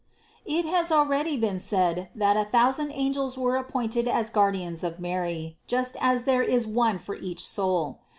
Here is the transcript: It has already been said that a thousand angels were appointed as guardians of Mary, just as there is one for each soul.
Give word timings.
It 0.47 0.65
has 0.65 0.91
already 0.91 1.37
been 1.37 1.59
said 1.59 2.09
that 2.15 2.35
a 2.35 2.45
thousand 2.45 2.91
angels 2.91 3.37
were 3.37 3.55
appointed 3.55 4.07
as 4.07 4.31
guardians 4.31 4.83
of 4.83 4.99
Mary, 4.99 5.59
just 5.67 5.95
as 6.01 6.23
there 6.23 6.41
is 6.41 6.65
one 6.65 6.97
for 6.97 7.13
each 7.13 7.47
soul. 7.47 7.99